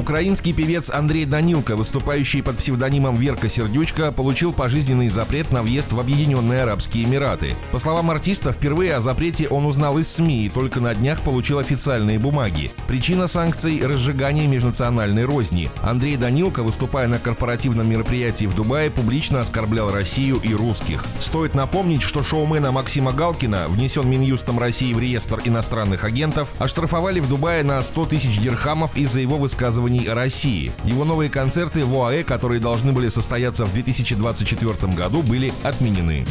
[0.00, 6.00] Украинский певец Андрей Данилко, выступающий под псевдонимом Верка Сердючка, получил пожизненный запрет на въезд в
[6.00, 7.54] Объединенные Арабские Эмираты.
[7.70, 11.58] По словам артиста, впервые о запрете он узнал из СМИ и только на днях получил
[11.58, 12.72] официальные бумаги.
[12.88, 15.68] Причина санкций– разжигание межнациональной розни.
[15.82, 21.04] Андрей Данилко, выступая на корпоративном мероприятии в Дубае, публично оскорблял Россию и русских.
[21.18, 27.28] Стоит напомнить, что шоумена Максима Галкина, внесен Минюстом России в реестр иностранных агентов, оштрафовали в
[27.28, 30.72] Дубае на 100 тысяч дирхамов из-за его высказывания о России.
[30.84, 36.24] Его новые концерты в ОАЭ, которые должны были состояться в 2024 году, были отменены.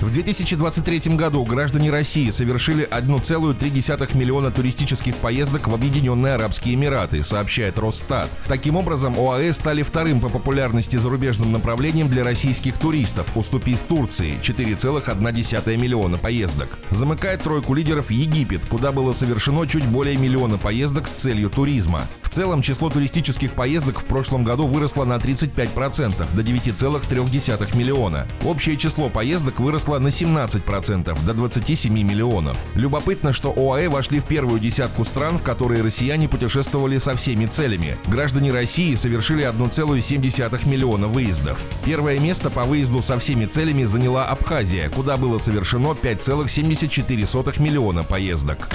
[0.00, 7.78] В 2023 году граждане России совершили 1,3 миллиона туристических поездок в Объединенные Арабские Эмираты, сообщает
[7.78, 8.28] Росстат.
[8.46, 15.76] Таким образом, ОАЭ стали вторым по популярности зарубежным направлением для российских туристов, уступив Турции 4,1
[15.76, 16.76] миллиона поездок.
[16.90, 22.02] Замыкает тройку лидеров Египет, куда было совершено чуть более миллиона поездок с целью туризма.
[22.22, 28.26] В целом, число туристических поездок в прошлом году выросло на 35% до 9,3 миллиона.
[28.44, 32.56] Общее число поездок выросло выросла на 17% до 27 миллионов.
[32.74, 37.96] Любопытно, что ОАЭ вошли в первую десятку стран, в которые россияне путешествовали со всеми целями.
[38.06, 41.58] Граждане России совершили 1,7 миллиона выездов.
[41.84, 48.68] Первое место по выезду со всеми целями заняла Абхазия, куда было совершено 5,74 миллиона поездок.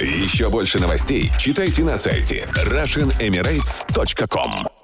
[0.00, 4.81] Еще больше новостей читайте на сайте RussianEmirates.com